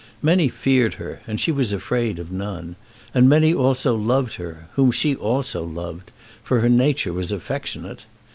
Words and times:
Many 0.23 0.47
feared 0.47 0.95
her 0.95 1.21
and 1.27 1.39
she 1.39 1.51
was 1.51 1.71
afraid 1.71 2.17
of 2.17 2.31
none, 2.31 2.75
and 3.13 3.29
many 3.29 3.53
also 3.53 3.93
loved 3.95 4.37
her, 4.37 4.67
whom 4.71 4.91
she 4.91 5.15
also 5.15 5.63
loved, 5.63 6.09
for 6.43 6.61
her 6.61 6.69
nature 6.69 7.13
was 7.13 7.31
affectionate. 7.31 8.05